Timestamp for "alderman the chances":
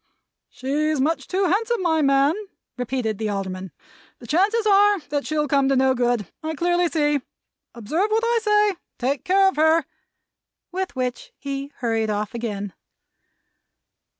3.29-4.65